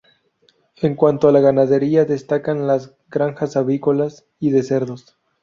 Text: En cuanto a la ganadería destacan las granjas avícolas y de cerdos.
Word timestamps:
En 0.77 0.95
cuanto 0.95 1.27
a 1.27 1.31
la 1.31 1.41
ganadería 1.41 2.05
destacan 2.05 2.65
las 2.65 2.95
granjas 3.11 3.55
avícolas 3.55 4.25
y 4.39 4.49
de 4.49 4.63
cerdos. 4.63 5.15